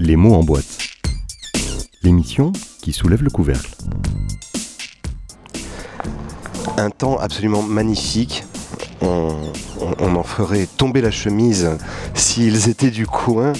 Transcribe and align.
Les 0.00 0.14
mots 0.14 0.34
en 0.34 0.44
boîte. 0.44 0.78
L'émission 2.04 2.52
qui 2.82 2.92
soulève 2.92 3.24
le 3.24 3.30
couvercle. 3.30 3.74
Un 6.76 6.90
temps 6.90 7.18
absolument 7.18 7.62
magnifique. 7.62 8.44
On, 9.00 9.34
en 10.00 10.22
ferait 10.22 10.66
tomber 10.66 11.00
la 11.00 11.10
chemise 11.10 11.70
s'ils 12.14 12.68
étaient 12.68 12.92
du 12.92 13.08
coin. 13.08 13.52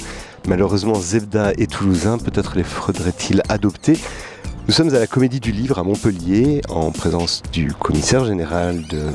Malheureusement, 0.46 0.95
Zebda 0.95 1.55
et 1.59 1.66
Toulousain, 1.66 2.19
peut-être 2.19 2.55
les 2.55 2.62
faudrait-il 2.62 3.43
adopter. 3.48 3.98
Nous 4.68 4.73
sommes 4.73 4.95
à 4.95 5.00
la 5.00 5.09
Comédie 5.09 5.41
du 5.41 5.50
Livre 5.50 5.80
à 5.80 5.82
Montpellier, 5.82 6.61
en 6.68 6.93
présence 6.93 7.43
du 7.52 7.73
commissaire 7.73 8.25
général 8.25 8.86
de 8.86 9.09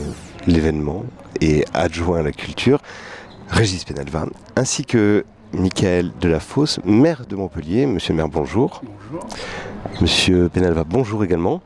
l'événement 0.45 1.05
et 1.39 1.63
adjoint 1.73 2.19
à 2.19 2.21
la 2.21 2.33
culture, 2.33 2.81
Régis 3.47 3.85
Penalva, 3.85 4.25
ainsi 4.57 4.83
que 4.83 5.23
Michael 5.53 6.11
Delafosse, 6.19 6.79
maire 6.83 7.25
de 7.29 7.35
Montpellier. 7.35 7.85
Monsieur 7.85 8.13
le 8.13 8.17
maire, 8.17 8.27
bonjour. 8.27 8.81
Bonjour. 8.83 9.27
Monsieur 10.01 10.49
Penalva, 10.49 10.83
bonjour 10.83 11.23
également. 11.23 11.61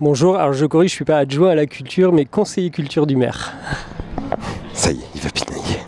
Bonjour, 0.00 0.36
alors 0.36 0.52
je 0.52 0.66
corrige, 0.66 0.90
je 0.90 0.96
suis 0.96 1.04
pas 1.04 1.18
adjoint 1.18 1.50
à 1.50 1.54
la 1.54 1.66
culture, 1.66 2.12
mais 2.12 2.24
conseiller 2.24 2.70
culture 2.70 3.06
du 3.06 3.16
maire. 3.16 3.52
Ça 4.72 4.92
y 4.92 4.98
est, 4.98 5.04
il 5.14 5.20
va 5.20 5.30
pinailler. 5.30 5.78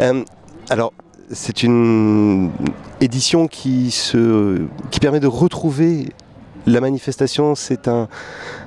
Euh, 0.00 0.24
alors, 0.70 0.92
c'est 1.30 1.62
une 1.62 2.50
édition 3.00 3.46
qui, 3.46 3.90
se, 3.90 4.62
qui 4.90 5.00
permet 5.00 5.20
de 5.20 5.26
retrouver 5.26 6.08
la 6.66 6.80
manifestation. 6.80 7.54
C'est 7.54 7.88
un, 7.88 8.08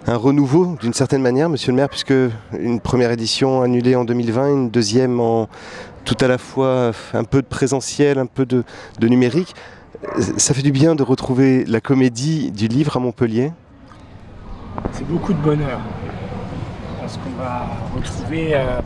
un 0.07 0.15
renouveau 0.15 0.77
d'une 0.81 0.93
certaine 0.93 1.21
manière, 1.21 1.49
monsieur 1.49 1.71
le 1.71 1.77
maire, 1.77 1.89
puisque 1.89 2.13
une 2.57 2.79
première 2.79 3.11
édition 3.11 3.61
annulée 3.61 3.95
en 3.95 4.05
2020, 4.05 4.51
une 4.51 4.69
deuxième 4.69 5.19
en 5.19 5.49
tout 6.07 6.15
à 6.21 6.27
la 6.29 6.37
fois 6.37 6.91
un 7.13 7.25
peu 7.25 7.41
de 7.41 7.47
présentiel, 7.47 8.17
un 8.17 8.27
peu 8.27 8.45
de, 8.45 8.63
de 8.99 9.07
numérique. 9.09 9.53
Ça 10.37 10.53
fait 10.53 10.61
du 10.61 10.71
bien 10.71 10.95
de 10.95 11.03
retrouver 11.03 11.65
la 11.65 11.81
comédie 11.81 12.49
du 12.51 12.67
livre 12.67 12.95
à 12.95 12.99
Montpellier? 12.99 13.51
C'est 14.93 15.07
beaucoup 15.07 15.33
de 15.33 15.39
bonheur. 15.39 15.81
Parce 17.01 17.17
qu'on 17.17 17.41
va 17.41 17.67
retrouver 17.93 18.51
euh, 18.53 18.79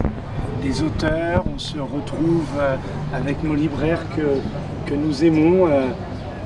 des 0.64 0.82
auteurs, 0.82 1.44
on 1.54 1.60
se 1.60 1.78
retrouve 1.78 2.48
euh, 2.60 2.76
avec 3.14 3.44
nos 3.44 3.54
libraires 3.54 4.04
que, 4.16 4.90
que 4.90 4.96
nous 4.96 5.24
aimons, 5.24 5.68
euh, 5.68 5.90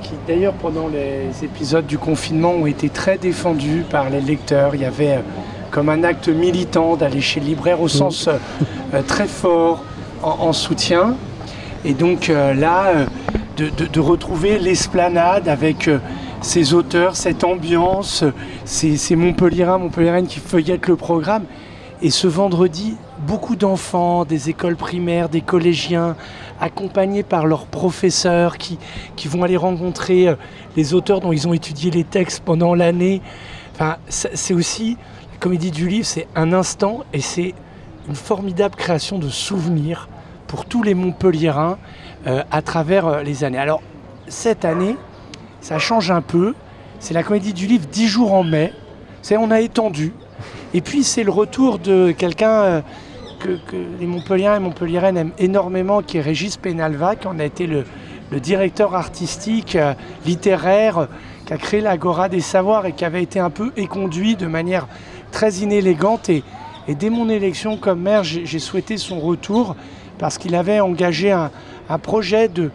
qui 0.02 0.12
d'ailleurs 0.28 0.54
pendant 0.54 0.90
les 0.90 1.44
épisodes 1.44 1.86
du 1.86 1.98
confinement 1.98 2.52
ont 2.52 2.66
été 2.66 2.90
très 2.90 3.18
défendus 3.18 3.86
par 3.90 4.10
les 4.10 4.22
lecteurs. 4.22 4.76
Il 4.76 4.82
y 4.82 4.86
avait 4.86 5.16
euh, 5.16 5.22
comme 5.72 5.88
un 5.88 6.04
acte 6.04 6.28
militant 6.28 6.98
d'aller 6.98 7.22
chez 7.22 7.40
le 7.40 7.46
libraire 7.46 7.82
au 7.82 7.88
sens 7.88 8.30
très 9.08 9.28
fort 9.28 9.84
en, 10.26 10.48
en 10.48 10.54
soutien. 10.54 11.16
Et 11.86 11.94
donc 11.94 12.30
euh, 12.30 12.54
là, 12.54 12.88
euh, 12.88 13.06
de, 13.58 14.00
retrouver 14.00 14.60
l'esplanade 14.60 15.48
avec 15.48 15.88
euh, 15.88 16.00
ces 16.42 16.74
auteurs, 16.74 17.16
cette 17.16 17.44
ambiance, 17.44 18.24
ces, 18.66 19.16
Montpelliérains, 19.16 19.78
Montpelliéraines 19.78 20.28
qui 20.28 20.40
feuillettent 20.40 20.88
le 20.88 20.96
programme. 20.96 21.44
Et 22.02 22.10
ce 22.10 22.28
vendredi, 22.28 22.98
beaucoup 23.26 23.56
d'enfants, 23.56 24.26
des 24.26 24.50
écoles 24.50 24.76
primaires, 24.76 25.30
des 25.30 25.42
collégiens, 25.42 26.16
accompagnés 26.60 27.24
par 27.24 27.46
leurs 27.46 27.66
professeurs 27.66 28.58
qui, 28.58 28.78
qui 29.16 29.28
vont 29.28 29.44
aller 29.44 29.58
rencontrer 29.58 30.28
euh, 30.28 30.36
les 30.76 30.94
auteurs 30.94 31.22
dont 31.22 31.32
ils 31.32 31.48
ont 31.48 31.54
étudié 31.54 31.92
les 31.92 32.04
textes 32.04 32.44
pendant 32.44 32.76
l'année. 32.76 33.22
Enfin, 33.74 33.98
c'est 34.10 34.54
aussi, 34.54 34.98
la 35.32 35.38
comédie 35.38 35.72
du 35.72 35.88
livre, 35.88 36.06
c'est 36.06 36.28
un 36.36 36.54
instant 36.54 37.04
et 37.14 37.22
c'est 37.22 37.54
une 38.08 38.16
formidable 38.16 38.76
création 38.76 39.18
de 39.18 39.30
souvenirs 39.30 40.08
pour 40.48 40.66
tous 40.66 40.84
les 40.84 40.94
Montpelliérains 40.94 41.78
euh, 42.28 42.44
à 42.52 42.62
travers 42.62 43.06
euh, 43.06 43.24
les 43.24 43.44
années. 43.44 43.58
Alors, 43.58 43.82
cette 44.28 44.66
année, 44.66 44.96
ça 45.62 45.80
change 45.80 46.12
un 46.12 46.22
peu. 46.22 46.54
C'est 47.00 47.14
la 47.14 47.24
comédie 47.24 47.54
du 47.54 47.68
livre 47.68 47.86
10 47.92 48.08
jours 48.08 48.34
en 48.34 48.44
mai. 48.44 48.74
C'est 49.22 49.38
on 49.38 49.52
a 49.52 49.60
étendu. 49.60 50.14
Et 50.74 50.82
puis 50.82 51.04
c'est 51.04 51.24
le 51.24 51.32
retour 51.32 51.80
de 51.80 52.12
quelqu'un 52.12 52.50
euh, 52.50 52.82
que, 53.40 53.60
les 54.00 54.08
Montpelliérains 54.08 54.58
et 54.58 54.60
Montpelliéraines 54.60 55.18
aiment 55.18 55.34
énormément, 55.38 56.02
qui 56.02 56.18
est 56.18 56.22
Régis 56.22 56.58
Penalva, 56.58 57.16
qui 57.16 57.28
en 57.28 57.38
a 57.40 57.44
été 57.44 57.68
le, 57.68 57.86
directeur 58.40 58.96
artistique, 58.96 59.78
littéraire, 60.26 61.08
qui 61.46 61.54
a 61.54 61.58
créé 61.58 61.80
l'Agora 61.80 62.28
des 62.28 62.42
Savoirs 62.42 62.86
et 62.86 62.92
qui 62.92 63.06
avait 63.06 63.24
été 63.24 63.40
un 63.40 63.50
peu 63.50 63.72
éconduit 63.78 64.36
de 64.36 64.46
manière 64.46 64.88
très 65.32 65.54
inélégante. 65.54 66.30
Et, 66.30 66.44
dès 66.90 67.10
mon 67.10 67.30
élection 67.30 67.78
comme 67.78 68.02
maire, 68.02 68.24
j'ai 68.24 68.60
souhaité 68.60 68.98
son 68.98 69.22
retour 69.22 69.76
parce 70.18 70.38
qu'il 70.38 70.56
avait 70.56 70.80
engagé 70.80 71.32
un, 71.32 71.50
projet 72.00 72.48
de, 72.48 72.72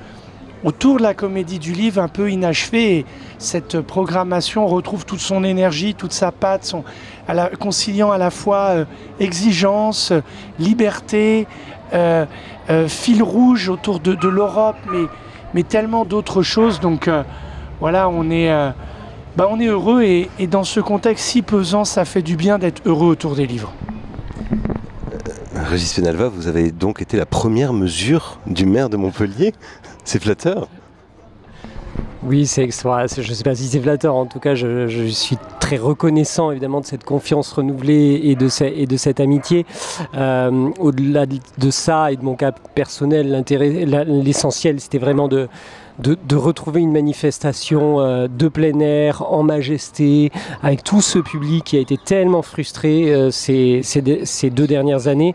autour 0.64 0.98
de 0.98 1.02
la 1.02 1.14
comédie 1.14 1.58
du 1.58 1.72
livre 1.72 2.00
un 2.00 2.08
peu 2.08 2.30
inachevé. 2.30 2.98
Et 2.98 3.06
cette 3.38 3.80
programmation 3.80 4.66
retrouve 4.66 5.04
toute 5.04 5.20
son 5.20 5.44
énergie, 5.44 5.94
toute 5.94 6.12
sa 6.12 6.32
patte, 6.32 6.64
son, 6.64 6.84
conciliant 7.58 8.10
à 8.10 8.18
la 8.18 8.30
fois 8.30 8.70
euh, 8.70 8.84
exigence, 9.18 10.12
liberté, 10.58 11.46
euh, 11.92 12.26
euh, 12.68 12.88
fil 12.88 13.22
rouge 13.22 13.68
autour 13.68 14.00
de, 14.00 14.28
l'Europe, 14.28 14.76
mais, 14.90 15.06
mais 15.54 15.62
tellement 15.62 16.04
d'autres 16.04 16.42
choses. 16.42 16.80
Donc 16.80 17.08
voilà, 17.80 18.08
on 18.08 18.30
est, 18.30 18.50
bah, 19.36 19.48
on 19.50 19.58
est 19.58 19.66
heureux 19.66 20.02
et 20.02 20.28
dans 20.46 20.64
ce 20.64 20.80
contexte 20.80 21.24
si 21.24 21.42
pesant, 21.42 21.84
ça 21.84 22.04
fait 22.04 22.22
du 22.22 22.36
bien 22.36 22.58
d'être 22.58 22.82
heureux 22.84 23.08
autour 23.08 23.34
des 23.34 23.46
livres. 23.46 23.72
Régis 25.70 25.92
Penalva, 25.94 26.28
vous 26.28 26.48
avez 26.48 26.72
donc 26.72 27.00
été 27.00 27.16
la 27.16 27.26
première 27.26 27.72
mesure 27.72 28.40
du 28.46 28.66
maire 28.66 28.88
de 28.90 28.96
Montpellier. 28.96 29.54
C'est 30.04 30.20
flatteur. 30.20 30.66
Oui, 32.24 32.44
c'est 32.46 32.68
Je 33.22 33.28
ne 33.28 33.34
sais 33.34 33.44
pas 33.44 33.54
si 33.54 33.68
c'est 33.68 33.78
flatteur. 33.80 34.16
En 34.16 34.26
tout 34.26 34.40
cas, 34.40 34.56
je, 34.56 35.06
suis 35.06 35.38
très 35.60 35.76
reconnaissant 35.76 36.50
évidemment 36.50 36.80
de 36.80 36.86
cette 36.86 37.04
confiance 37.04 37.52
renouvelée 37.52 38.20
et 38.24 38.34
de, 38.34 38.48
ce- 38.48 38.64
et 38.64 38.86
de 38.86 38.96
cette 38.96 39.20
amitié. 39.20 39.64
Euh, 40.14 40.70
Au-delà 40.80 41.26
de- 41.26 41.38
de 41.58 41.70
ça 41.70 42.10
et 42.10 42.16
de 42.16 42.24
mon 42.24 42.34
cas 42.34 42.50
personnel, 42.74 43.44
l'essentiel, 44.08 44.80
c'était 44.80 44.98
vraiment 44.98 45.28
de, 45.28 45.48
de, 46.00 46.36
retrouver 46.36 46.80
une 46.80 46.92
manifestation 46.92 48.00
euh, 48.00 48.28
de 48.28 48.48
plein 48.48 48.78
air, 48.80 49.22
en 49.30 49.42
majesté, 49.42 50.30
avec 50.62 50.82
tout 50.82 51.00
ce 51.00 51.18
public 51.18 51.64
qui 51.64 51.76
a 51.76 51.80
été 51.80 51.96
tellement 51.96 52.42
frustré 52.42 53.12
euh, 53.12 53.30
ces, 53.30 53.82
deux- 54.02 54.66
dernières 54.66 55.08
années. 55.08 55.34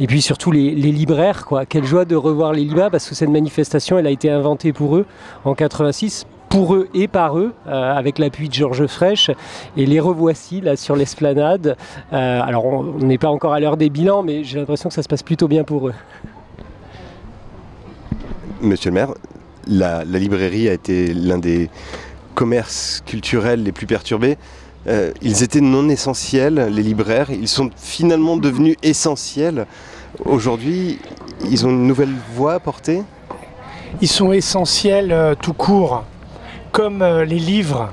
Et 0.00 0.06
puis 0.06 0.22
surtout 0.22 0.50
les, 0.50 0.74
libraires, 0.74 1.44
quoi. 1.46 1.66
Quelle 1.66 1.84
joie 1.84 2.04
de 2.04 2.16
revoir 2.16 2.52
les 2.52 2.64
libraires 2.64 2.90
parce 2.90 3.08
que 3.08 3.14
cette 3.14 3.28
manifestation, 3.28 3.98
elle 3.98 4.06
a 4.06 4.10
été 4.10 4.30
inventée 4.30 4.72
pour 4.72 4.96
eux 4.96 5.06
en 5.44 5.54
86 5.54 6.26
pour 6.48 6.74
eux 6.74 6.88
et 6.94 7.08
par 7.08 7.38
eux, 7.38 7.52
euh, 7.66 7.92
avec 7.92 8.18
l'appui 8.18 8.48
de 8.48 8.54
Georges 8.54 8.86
Frêche. 8.86 9.30
Et 9.76 9.84
les 9.84 9.98
revoici 9.98 10.60
là 10.60 10.76
sur 10.76 10.94
l'esplanade. 10.94 11.76
Alors 12.12 12.64
on 12.64 12.84
n'est 12.98 13.18
pas 13.18 13.28
encore 13.28 13.52
à 13.52 13.60
l'heure 13.60 13.76
des 13.76 13.90
bilans, 13.90 14.22
mais 14.22 14.44
j'ai 14.44 14.58
l'impression 14.58 14.88
que 14.88 14.94
ça 14.94 15.02
se 15.02 15.08
passe 15.08 15.24
plutôt 15.24 15.48
bien 15.48 15.64
pour 15.64 15.88
eux. 15.88 15.94
Monsieur 18.60 18.90
le 18.90 18.94
maire, 18.94 19.08
la, 19.66 20.04
librairie 20.04 20.68
a 20.68 20.72
été 20.72 21.12
l'un 21.12 21.38
des 21.38 21.70
commerces 22.34 23.02
culturels 23.06 23.62
les 23.62 23.72
plus 23.72 23.86
perturbés. 23.86 24.36
Euh, 24.86 25.10
ils 25.22 25.42
étaient 25.42 25.60
non 25.60 25.88
essentiels, 25.88 26.68
les 26.70 26.82
libraires. 26.82 27.30
Ils 27.30 27.48
sont 27.48 27.70
finalement 27.76 28.36
devenus 28.36 28.76
essentiels. 28.82 29.66
Aujourd'hui, 30.24 30.98
ils 31.50 31.66
ont 31.66 31.70
une 31.70 31.86
nouvelle 31.86 32.14
voix 32.34 32.54
à 32.54 32.60
porter? 32.60 33.02
Ils 34.00 34.08
sont 34.08 34.32
essentiels 34.32 35.10
euh, 35.10 35.34
tout 35.34 35.54
court, 35.54 36.04
comme 36.70 37.02
euh, 37.02 37.24
les 37.24 37.38
livres. 37.38 37.90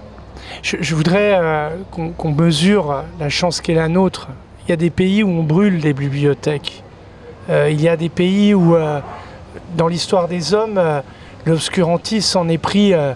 Je, 0.61 0.93
voudrais 0.93 1.71
qu'on 1.91 2.31
mesure 2.31 3.03
la 3.19 3.27
chance 3.27 3.59
qu'est 3.59 3.73
la 3.73 3.87
nôtre. 3.87 4.27
Il 4.65 4.69
y 4.69 4.73
a 4.73 4.75
des 4.75 4.91
pays 4.91 5.23
où 5.23 5.29
on 5.29 5.43
brûle 5.43 5.81
des 5.81 5.93
bibliothèques. 5.93 6.83
Il 7.49 7.81
y 7.81 7.89
a 7.89 7.97
des 7.97 8.07
pays 8.07 8.53
où, 8.53 8.75
dans 9.75 9.87
l'histoire 9.87 10.27
des 10.27 10.53
hommes, 10.53 10.79
l'obscurantisme 11.45 12.27
s'en 12.27 12.49
est 12.49 12.57
pris 12.57 12.93
euh, 12.93 13.13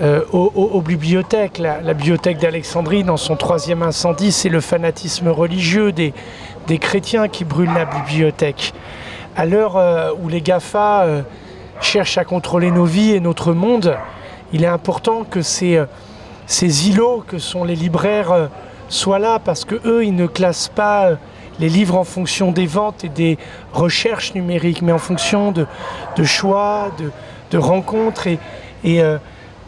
euh, 0.00 0.24
aux, 0.32 0.80
bibliothèques. 0.80 1.58
La, 1.58 1.94
bibliothèque 1.94 2.38
d'Alexandrie, 2.38 3.04
dans 3.04 3.16
son 3.16 3.36
troisième 3.36 3.82
incendie, 3.82 4.32
c'est 4.32 4.48
le 4.48 4.60
fanatisme 4.60 5.28
religieux 5.28 5.92
des, 5.92 6.12
chrétiens 6.78 7.28
qui 7.28 7.44
brûlent 7.44 7.74
la 7.74 7.84
bibliothèque. 7.84 8.72
À 9.36 9.46
l'heure 9.46 9.76
euh, 9.76 10.10
où 10.22 10.28
les 10.28 10.40
GAFA 10.40 11.06
cherchent 11.80 12.18
à 12.18 12.24
contrôler 12.24 12.70
nos 12.70 12.84
vies 12.84 13.12
et 13.12 13.20
notre 13.20 13.52
monde, 13.52 13.96
il 14.52 14.64
est 14.64 14.68
important 14.68 15.24
que 15.24 15.42
ces, 15.42 15.78
îlots 16.88 17.24
que 17.26 17.38
sont 17.38 17.64
les 17.64 17.76
libraires 17.76 18.48
soient 18.88 19.18
là 19.18 19.38
parce 19.38 19.64
que 19.64 19.76
eux, 19.84 20.04
ils 20.04 20.14
ne 20.14 20.26
classent 20.26 20.70
pas 20.74 21.10
les 21.58 21.68
livres 21.68 21.96
en 21.96 22.04
fonction 22.04 22.52
des 22.52 22.66
ventes 22.66 23.04
et 23.04 23.08
des 23.08 23.38
recherches 23.72 24.34
numériques, 24.34 24.82
mais 24.82 24.92
en 24.92 24.98
fonction 24.98 25.52
de, 25.52 25.66
de 26.16 26.24
choix, 26.24 26.90
de, 26.98 27.10
de 27.50 27.58
rencontres 27.58 28.26
et, 28.26 28.38
euh, 28.86 29.18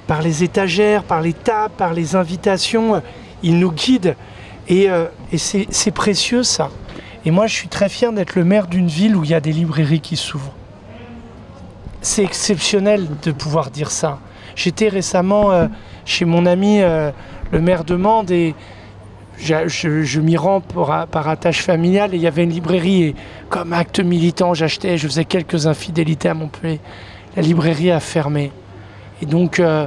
par 0.07 0.23
les 0.23 0.43
étagères, 0.43 1.05
par 1.05 1.21
les 1.21 1.33
tables, 1.33 1.75
par 1.77 1.93
les 1.93 2.17
invitations, 2.17 2.97
euh, 2.97 3.01
ils 3.43 3.59
nous 3.59 3.73
guident 3.73 4.17
et, 4.69 4.91
euh, 4.91 5.07
c'est 5.37 5.91
précieux 5.91 6.43
ça. 6.43 6.71
Et 7.25 7.31
moi, 7.31 7.47
je 7.47 7.55
suis 7.55 7.69
très 7.69 7.89
fier 7.89 8.13
d'être 8.13 8.35
le 8.35 8.45
maire 8.45 8.67
d'une 8.67 8.89
ville 8.89 9.17
où 9.17 9.25
il 9.25 9.31
y 9.31 9.35
a 9.35 9.41
des 9.41 9.53
librairies 9.53 10.01
qui 10.01 10.17
s'ouvrent. 10.17 10.55
c'est 12.01 12.25
exceptionnel 12.25 13.07
de 13.23 13.31
pouvoir 13.31 13.71
dire 13.71 13.93
ça. 13.93 14.19
J'étais 14.57 14.89
récemment 14.89 15.69
chez 16.05 16.25
mon 16.25 16.47
ami, 16.47 16.81
le 16.81 17.61
maire 17.61 17.85
de 17.85 17.95
Mende, 17.95 18.33
et 18.33 18.57
je, 19.39 20.21
m'y 20.21 20.37
rends 20.37 20.61
par 20.61 21.29
attache 21.29 21.63
familiale, 21.63 22.13
et 22.13 22.17
il 22.17 22.23
y 22.23 22.27
avait 22.27 22.43
une 22.43 22.51
librairie, 22.51 23.03
et 23.05 23.15
comme 23.49 23.73
acte 23.73 24.01
militant, 24.01 24.53
j'achetais, 24.53 24.99
je 24.99 25.07
faisais 25.07 25.25
quelques 25.25 25.69
infidélités 25.69 26.29
à 26.29 26.35
Montpellier. 26.35 26.81
La 27.37 27.43
librairie 27.43 27.91
a 27.91 28.01
fermé. 28.01 28.53
Et 29.21 29.27
donc, 29.27 29.61
euh, 29.61 29.87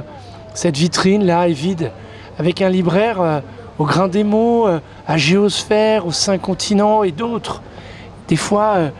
cette 0.54 0.76
vitrine-là 0.76 1.48
est 1.48 1.52
vide, 1.52 1.92
avec 2.38 2.62
un 2.62 2.68
libraire 2.68 3.42
au 3.78 3.84
grain 3.84 4.08
des 4.08 4.24
mots, 4.24 4.66
à 5.06 5.16
Géosphère, 5.16 6.06
aux 6.06 6.12
cinq 6.12 6.40
continents 6.40 7.02
et 7.02 7.12
d'autres. 7.12 7.62
Des 8.28 8.36
fois, 8.36 8.90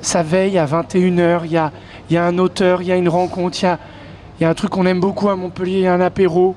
ça 0.00 0.22
veille 0.22 0.58
à 0.58 0.66
21h, 0.66 1.40
il 1.44 1.52
y 1.52 1.56
a, 1.56 1.72
y 2.10 2.16
a, 2.16 2.24
un 2.24 2.38
auteur, 2.38 2.82
il 2.82 2.88
y 2.88 2.92
a 2.92 2.96
une 2.96 3.08
rencontre, 3.08 3.58
il 3.62 4.42
y 4.42 4.44
a, 4.44 4.48
un 4.48 4.54
truc 4.54 4.70
qu'on 4.70 4.86
aime 4.86 5.00
beaucoup 5.00 5.28
à 5.28 5.36
Montpellier, 5.36 5.78
il 5.78 5.82
y 5.82 5.86
a 5.86 5.94
un 5.94 6.00
apéro, 6.00 6.54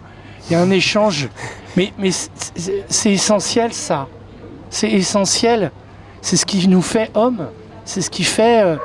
il 0.49 0.53
y 0.53 0.55
a 0.55 0.61
un 0.61 0.69
échange. 0.69 1.29
Mais, 1.75 1.93
mais 1.97 2.09
c'est 2.11 3.11
essentiel 3.11 3.73
ça. 3.73 4.07
C'est 4.69 4.89
essentiel. 4.89 5.71
C'est 6.21 6.35
ce 6.35 6.45
qui 6.45 6.67
nous 6.67 6.81
fait 6.81 7.11
homme. 7.13 7.47
C'est 7.85 8.01
ce 8.01 8.09
qui 8.09 8.23
fait 8.23 8.63
euh, 8.63 8.75
euh, 8.75 8.77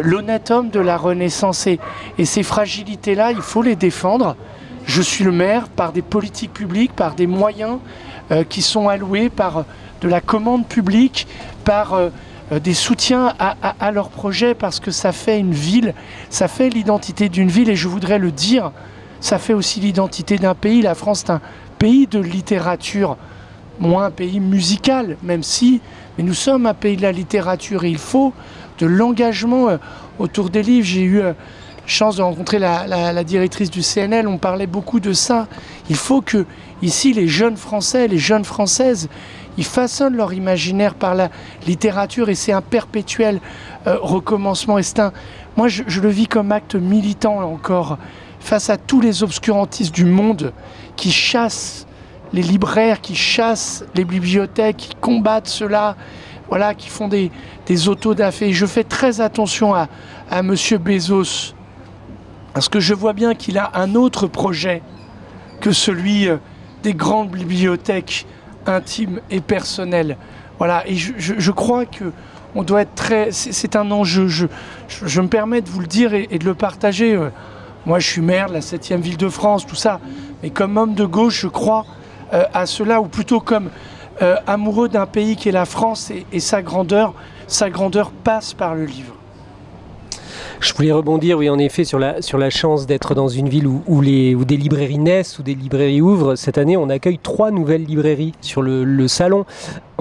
l'honnête 0.00 0.50
homme 0.50 0.70
de 0.70 0.80
la 0.80 0.96
Renaissance. 0.96 1.66
Et, 1.66 1.78
ces 2.24 2.42
fragilités-là, 2.42 3.32
il 3.32 3.42
faut 3.42 3.62
les 3.62 3.76
défendre. 3.76 4.36
Je 4.84 5.02
suis 5.02 5.24
le 5.24 5.32
maire 5.32 5.68
par 5.68 5.92
des 5.92 6.02
politiques 6.02 6.52
publiques, 6.52 6.92
par 6.92 7.14
des 7.14 7.26
moyens 7.26 7.78
euh, 8.30 8.44
qui 8.44 8.62
sont 8.62 8.88
alloués, 8.88 9.28
par 9.28 9.64
de 10.00 10.08
la 10.08 10.20
commande 10.20 10.66
publique, 10.66 11.28
par 11.64 11.94
euh, 11.94 12.10
des 12.58 12.74
soutiens 12.74 13.32
à, 13.38 13.90
leur 13.92 14.10
projet 14.10 14.54
parce 14.54 14.78
que 14.80 14.90
ça 14.90 15.12
fait 15.12 15.38
une 15.38 15.54
ville, 15.54 15.94
ça 16.28 16.48
fait 16.48 16.68
l'identité 16.68 17.28
d'une 17.28 17.48
ville 17.48 17.70
et 17.70 17.76
je 17.76 17.88
voudrais 17.88 18.18
le 18.18 18.30
dire, 18.30 18.72
ça 19.20 19.38
fait 19.38 19.54
aussi 19.54 19.80
l'identité 19.80 20.36
d'un 20.36 20.54
pays. 20.54 20.82
La 20.82 20.94
France 20.94 21.22
est 21.22 21.30
un 21.30 21.40
pays 21.78 22.06
de 22.06 22.18
littérature, 22.18 23.16
moins 23.80 24.06
un 24.06 24.10
pays 24.10 24.38
musical, 24.38 25.16
même 25.22 25.42
si, 25.42 25.80
mais 26.18 26.24
nous 26.24 26.34
sommes 26.34 26.66
un 26.66 26.74
pays 26.74 26.96
de 26.96 27.02
la 27.02 27.12
littérature 27.12 27.84
et 27.84 27.90
il 27.90 27.98
faut 27.98 28.34
de 28.82 28.86
l'engagement 28.86 29.68
euh, 29.68 29.78
autour 30.18 30.50
des 30.50 30.62
livres. 30.62 30.86
J'ai 30.86 31.02
eu 31.02 31.20
euh, 31.20 31.32
chance 31.86 32.16
de 32.16 32.22
rencontrer 32.22 32.58
la, 32.58 33.24
directrice 33.24 33.70
du 33.70 33.82
CNL, 33.82 34.26
on 34.26 34.38
parlait 34.38 34.66
beaucoup 34.66 35.00
de 35.00 35.12
ça. 35.12 35.46
Il 35.88 35.96
faut 35.96 36.20
que 36.20 36.46
ici 36.80 37.12
les 37.12 37.28
jeunes 37.28 37.56
Français, 37.56 38.08
les 38.08 38.18
jeunes 38.18 38.44
Françaises, 38.44 39.08
ils 39.58 39.64
façonnent 39.64 40.16
leur 40.16 40.32
imaginaire 40.32 40.94
par 40.94 41.14
la 41.14 41.28
littérature 41.66 42.28
et 42.28 42.34
c'est 42.34 42.52
un 42.52 42.62
perpétuel 42.62 43.40
euh, 43.86 43.96
recommencement. 44.00 44.78
Et 44.78 44.84
un, 44.98 45.12
moi, 45.56 45.68
je, 45.68 46.00
le 46.00 46.08
vis 46.08 46.26
comme 46.26 46.50
acte 46.50 46.74
militant 46.74 47.40
encore 47.40 47.98
face 48.40 48.70
à 48.70 48.76
tous 48.76 49.00
les 49.00 49.22
obscurantistes 49.22 49.94
du 49.94 50.04
monde 50.04 50.52
qui 50.96 51.12
chassent 51.12 51.86
les 52.32 52.42
libraires, 52.42 53.00
qui 53.00 53.14
chassent 53.14 53.84
les 53.94 54.04
bibliothèques, 54.04 54.78
qui 54.78 54.94
combattent 55.00 55.48
cela, 55.48 55.96
voilà, 56.52 56.74
qui 56.74 56.90
font 56.90 57.08
des, 57.08 57.30
des 57.64 57.88
autodafés. 57.88 58.52
Je 58.52 58.66
fais 58.66 58.84
très 58.84 59.22
attention 59.22 59.74
à, 59.74 59.88
à 60.30 60.40
M. 60.40 60.54
Bezos 60.78 61.54
parce 62.52 62.68
que 62.68 62.78
je 62.78 62.92
vois 62.92 63.14
bien 63.14 63.34
qu'il 63.34 63.56
a 63.56 63.70
un 63.72 63.94
autre 63.94 64.26
projet 64.26 64.82
que 65.62 65.72
celui 65.72 66.28
euh, 66.28 66.36
des 66.82 66.92
grandes 66.92 67.30
bibliothèques 67.30 68.26
intime 68.66 69.22
et 69.30 69.40
personnel. 69.40 70.18
Voilà, 70.58 70.86
et 70.86 70.94
je, 70.94 71.50
crois 71.52 71.86
que 71.86 72.12
on 72.54 72.62
doit 72.64 72.82
être 72.82 72.94
très. 72.96 73.32
C'est 73.32 73.74
un 73.74 73.90
enjeu. 73.90 74.28
Je, 74.28 75.20
me 75.22 75.28
permets 75.28 75.62
de 75.62 75.70
vous 75.70 75.80
le 75.80 75.86
dire 75.86 76.12
et, 76.12 76.26
de 76.26 76.44
le 76.44 76.52
partager. 76.52 77.14
Euh, 77.16 77.30
moi, 77.86 77.98
je 77.98 78.08
suis 78.08 78.20
maire 78.20 78.48
de 78.48 78.52
la 78.52 78.60
7e 78.60 79.00
ville 79.00 79.16
de 79.16 79.30
France, 79.30 79.66
tout 79.66 79.74
ça. 79.74 80.00
Mais 80.42 80.50
comme 80.50 80.76
homme 80.76 80.92
de 80.92 81.06
gauche, 81.06 81.40
je 81.40 81.48
crois 81.48 81.86
euh, 82.34 82.44
à 82.52 82.66
cela, 82.66 83.00
ou 83.00 83.06
plutôt 83.06 83.40
comme 83.40 83.70
amoureux 84.46 84.88
d'un 84.88 85.06
pays 85.06 85.36
qui 85.36 85.48
est 85.48 85.52
la 85.52 85.64
France 85.64 86.10
et, 86.10 86.26
et 86.32 86.40
sa 86.40 86.62
grandeur. 86.62 87.14
Sa 87.46 87.70
grandeur 87.70 88.10
passe 88.10 88.54
par 88.54 88.74
le 88.74 88.84
livre. 88.84 89.14
Je 90.62 90.72
voulais 90.74 90.92
rebondir, 90.92 91.38
oui, 91.38 91.50
en 91.50 91.58
effet, 91.58 91.82
sur 91.82 91.98
la, 91.98 92.22
sur 92.22 92.38
la 92.38 92.48
chance 92.48 92.86
d'être 92.86 93.16
dans 93.16 93.26
une 93.26 93.48
ville 93.48 93.66
où, 93.66 94.00
les, 94.00 94.36
où 94.36 94.44
des 94.44 94.56
librairies 94.56 94.98
naissent, 94.98 95.40
où 95.40 95.42
des 95.42 95.56
librairies 95.56 96.00
ouvrent. 96.00 96.36
Cette 96.36 96.56
année, 96.56 96.76
on 96.76 96.88
accueille 96.88 97.18
trois 97.18 97.50
nouvelles 97.50 97.84
librairies 97.84 98.30
sur 98.40 98.62
le, 98.62 98.84
le 98.84 99.08
salon 99.08 99.44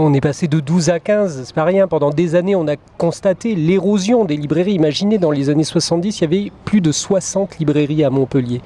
on 0.01 0.13
est 0.13 0.21
passé 0.21 0.47
de 0.47 0.59
12 0.59 0.89
à 0.89 0.99
15, 0.99 1.43
c'est 1.45 1.55
pas 1.55 1.63
rien. 1.63 1.87
Pendant 1.87 2.09
des 2.09 2.35
années, 2.35 2.55
on 2.55 2.67
a 2.67 2.75
constaté 2.97 3.55
l'érosion 3.55 4.25
des 4.25 4.37
librairies. 4.37 4.73
Imaginez, 4.73 5.17
dans 5.17 5.31
les 5.31 5.49
années 5.49 5.63
70, 5.63 6.17
il 6.17 6.21
y 6.21 6.25
avait 6.25 6.51
plus 6.65 6.81
de 6.81 6.91
60 6.91 7.59
librairies 7.59 8.03
à 8.03 8.09
Montpellier. 8.09 8.61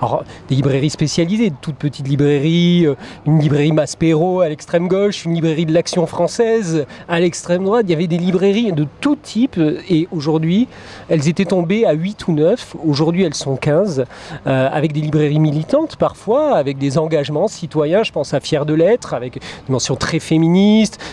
Alors, 0.00 0.24
des 0.48 0.56
librairies 0.56 0.90
spécialisées, 0.90 1.50
de 1.50 1.56
toutes 1.60 1.76
petites 1.76 2.08
librairies, 2.08 2.86
euh, 2.86 2.94
une 3.26 3.38
librairie 3.38 3.72
Maspero 3.72 4.40
à 4.40 4.48
l'extrême 4.48 4.88
gauche, 4.88 5.24
une 5.24 5.34
librairie 5.34 5.66
de 5.66 5.72
l'Action 5.72 6.06
française 6.06 6.86
à 7.08 7.20
l'extrême 7.20 7.64
droite. 7.64 7.84
Il 7.86 7.90
y 7.90 7.94
avait 7.94 8.06
des 8.06 8.18
librairies 8.18 8.72
de 8.72 8.86
tout 9.00 9.16
type. 9.16 9.60
Et 9.88 10.08
aujourd'hui, 10.10 10.66
elles 11.08 11.28
étaient 11.28 11.39
tombées 11.44 11.86
à 11.86 11.92
8 11.92 12.28
ou 12.28 12.32
9. 12.32 12.76
Aujourd'hui, 12.86 13.24
elles 13.24 13.34
sont 13.34 13.56
15, 13.56 14.04
euh, 14.46 14.68
avec 14.72 14.92
des 14.92 15.00
librairies 15.00 15.38
militantes 15.38 15.96
parfois, 15.96 16.56
avec 16.56 16.78
des 16.78 16.98
engagements 16.98 17.48
citoyens. 17.48 18.02
Je 18.02 18.12
pense 18.12 18.34
à 18.34 18.40
Fier 18.40 18.66
de 18.66 18.74
l'être, 18.74 19.14
avec 19.14 19.36
une 19.36 19.72
mention 19.72 19.96
très 19.96 20.18
féminine 20.18 20.60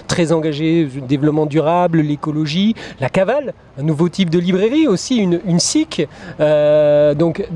très 0.08 0.32
engagé 0.32 0.90
le 0.94 1.02
développement 1.02 1.46
durable, 1.46 2.00
l'écologie, 2.00 2.76
la 3.00 3.10
cavale, 3.10 3.54
un 3.78 3.84
nouveau 3.84 4.10
type 4.10 4.30
de 4.30 4.40
librairie 4.40 4.88
aussi, 4.88 5.18
une, 5.18 5.40
une 5.46 5.60
SIC, 5.60 6.08
euh, 6.40 7.14
donc 7.14 7.48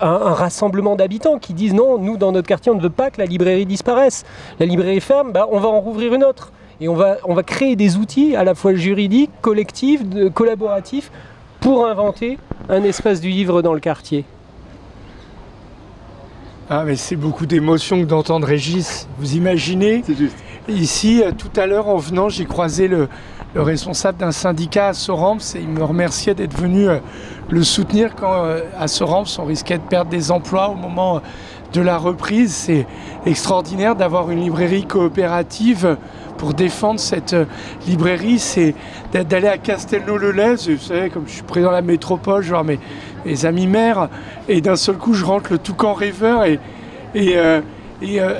un, 0.00 0.16
rassemblement 0.34 0.96
d'habitants 0.96 1.38
qui 1.38 1.54
disent 1.54 1.74
non, 1.74 1.98
nous 1.98 2.16
dans 2.16 2.32
notre 2.32 2.48
quartier 2.48 2.72
on 2.72 2.76
ne 2.76 2.82
veut 2.82 2.90
pas 2.90 3.10
que 3.10 3.20
la 3.20 3.26
librairie 3.26 3.66
disparaisse. 3.66 4.24
La 4.58 4.66
librairie 4.66 5.00
ferme, 5.00 5.32
bah, 5.32 5.46
on 5.50 5.60
va 5.60 5.68
en 5.68 5.80
rouvrir 5.80 6.14
une 6.14 6.24
autre. 6.24 6.52
Et 6.82 6.88
on 6.88 6.94
va, 6.94 7.18
on 7.24 7.34
va 7.34 7.42
créer 7.42 7.76
des 7.76 7.98
outils 7.98 8.34
à 8.34 8.42
la 8.42 8.54
fois 8.54 8.74
juridiques, 8.74 9.30
collectifs, 9.42 10.00
collaboratifs, 10.32 11.10
pour 11.60 11.86
inventer 11.86 12.38
un 12.68 12.82
espace 12.82 13.20
du 13.20 13.28
livre 13.28 13.62
dans 13.62 13.74
le 13.74 13.80
quartier. 13.80 14.24
Ah 16.68 16.84
mais 16.84 16.96
c'est 16.96 17.16
beaucoup 17.16 17.46
d'émotions 17.46 18.00
que 18.00 18.06
d'entendre 18.06 18.46
Régis. 18.46 19.08
Vous 19.18 19.34
imaginez 19.34 20.02
C'est 20.06 20.16
juste. 20.16 20.36
Ici, 20.68 21.22
euh, 21.22 21.32
tout 21.32 21.50
à 21.56 21.66
l'heure, 21.66 21.88
en 21.88 21.96
venant, 21.96 22.28
j'ai 22.28 22.44
croisé 22.44 22.86
le, 22.86 23.08
responsable 23.56 24.18
d'un 24.18 24.32
syndicat 24.32 24.88
à 24.88 24.94
Sorams 24.94 25.40
et 25.54 25.58
il 25.58 25.68
me 25.68 25.82
remerciait 25.82 26.34
d'être 26.34 26.56
venu 26.56 26.88
euh, 26.88 26.98
le 27.48 27.64
soutenir 27.64 28.14
quand 28.14 28.44
euh, 28.44 28.60
à 28.78 28.86
Sorams 28.86 29.26
on 29.38 29.44
risquait 29.44 29.78
de 29.78 29.82
perdre 29.82 30.10
des 30.10 30.30
emplois 30.30 30.68
au 30.68 30.74
moment 30.74 31.20
de 31.72 31.80
la 31.80 31.98
reprise. 31.98 32.54
C'est 32.54 32.86
extraordinaire 33.26 33.96
d'avoir 33.96 34.30
une 34.30 34.40
librairie 34.40 34.86
coopérative 34.86 35.96
pour 36.38 36.54
défendre 36.54 37.00
cette 37.00 37.36
librairie. 37.86 38.38
C'est 38.38 38.74
d'aller 39.12 39.48
à 39.48 39.58
Castelnau-le-Lez, 39.58 40.54
vous 40.68 40.78
savez, 40.78 41.10
comme 41.10 41.24
je 41.26 41.32
suis 41.32 41.42
président 41.42 41.70
de 41.70 41.76
la 41.76 41.82
métropole, 41.82 42.42
je 42.42 42.50
vois 42.50 42.64
mes, 42.64 43.44
amis 43.44 43.66
maires, 43.66 44.08
et 44.48 44.60
d'un 44.60 44.76
seul 44.76 44.96
coup 44.96 45.12
je 45.12 45.24
rentre 45.24 45.52
le 45.52 45.58
Toucan 45.58 45.92
River 45.92 46.58
et, 47.14 47.36
euh, 47.36 47.60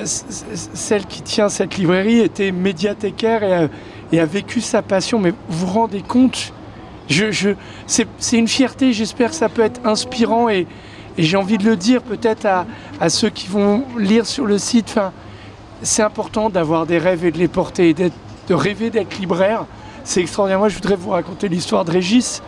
celle 0.04 1.04
qui 1.04 1.20
tient 1.20 1.50
cette 1.50 1.76
librairie 1.76 2.20
était 2.20 2.50
médiathécaire 2.50 3.42
et 3.42 3.68
et 4.12 4.20
a, 4.20 4.26
vécu 4.26 4.60
sa 4.60 4.82
passion. 4.82 5.18
Mais 5.18 5.30
vous 5.48 5.66
vous 5.66 5.72
rendez 5.72 6.02
compte 6.02 6.52
je, 7.08 7.30
je, 7.30 7.50
C'est 7.86 8.06
une 8.32 8.48
fierté, 8.48 8.92
j'espère 8.92 9.30
que 9.30 9.36
ça 9.36 9.48
peut 9.48 9.62
être 9.62 9.80
inspirant 9.84 10.48
et, 10.48 10.66
et 11.18 11.22
j'ai 11.22 11.36
envie 11.36 11.58
de 11.58 11.64
le 11.64 11.76
dire 11.76 12.02
peut-être 12.02 12.46
à, 12.46 12.66
à, 13.00 13.08
ceux 13.08 13.30
qui 13.30 13.48
vont 13.48 13.84
lire 13.98 14.26
sur 14.26 14.46
le 14.46 14.58
site. 14.58 14.86
Enfin, 14.90 15.12
c'est 15.82 16.02
important 16.02 16.50
d'avoir 16.50 16.86
des 16.86 16.98
rêves 16.98 17.24
et 17.24 17.30
de 17.30 17.38
les 17.38 17.48
porter, 17.48 17.94
de 17.94 18.54
rêver 18.54 18.90
d'être 18.90 19.18
libraire. 19.18 19.64
C'est 20.04 20.20
extraordinaire. 20.20 20.58
Moi, 20.58 20.68
je 20.68 20.76
voudrais 20.76 20.96
vous 20.96 21.10
raconter 21.10 21.48
l'histoire 21.48 21.84
de 21.84 21.92
Régis. 21.92 22.42